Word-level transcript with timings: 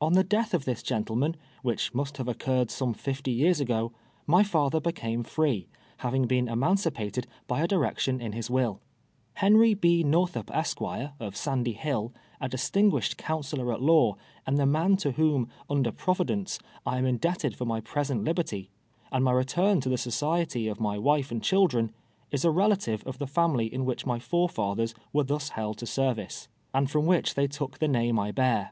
On 0.00 0.14
the 0.14 0.24
death 0.24 0.54
of 0.54 0.64
this 0.64 0.82
gentleman, 0.82 1.36
wdiicli 1.62 1.94
must 1.94 2.16
have 2.16 2.28
occur 2.28 2.60
red 2.60 2.70
some 2.70 2.94
fifty 2.94 3.30
years 3.30 3.60
ago, 3.60 3.92
my 4.26 4.42
father 4.42 4.80
became 4.80 5.22
free, 5.22 5.68
hav 5.98 6.14
ing 6.14 6.24
been 6.26 6.48
emancipated 6.48 7.26
by 7.46 7.60
a 7.60 7.68
direction 7.68 8.18
in 8.18 8.32
his 8.32 8.48
will. 8.48 8.80
lleiiry 9.36 9.76
1>. 9.76 10.10
Xnrtlmp, 10.10 10.50
Es(|., 10.50 11.12
of 11.20 11.36
Sandy 11.36 11.74
Hill, 11.74 12.14
a 12.40 12.48
distin 12.48 12.90
guished 12.90 13.16
connseliir 13.16 13.70
at 13.74 13.82
law, 13.82 14.16
and 14.46 14.56
the 14.56 14.64
man 14.64 14.96
to 14.96 15.10
whom, 15.12 15.46
un 15.68 15.82
der 15.82 15.90
Providence, 15.92 16.58
I 16.86 16.96
am 16.96 17.04
indebted 17.04 17.54
for 17.54 17.66
my 17.66 17.80
present 17.82 18.24
liberty, 18.24 18.70
and 19.12 19.22
my 19.22 19.32
return 19.32 19.82
to 19.82 19.90
the 19.90 19.98
society 19.98 20.68
of 20.68 20.80
my 20.80 20.96
wife 20.98 21.30
and 21.30 21.42
children, 21.42 21.92
is 22.30 22.46
a 22.46 22.50
relative 22.50 23.04
of 23.06 23.18
the 23.18 23.26
family 23.26 23.66
in 23.66 23.84
which 23.84 24.06
my 24.06 24.18
forefathers 24.18 24.94
were 25.12 25.24
thus 25.24 25.50
held 25.50 25.76
to 25.76 25.86
service, 25.86 26.48
and 26.72 26.90
from 26.90 27.04
which 27.04 27.34
they 27.34 27.46
took 27.46 27.78
the 27.78 27.88
name 27.88 28.18
I 28.18 28.30
l)ear. 28.30 28.70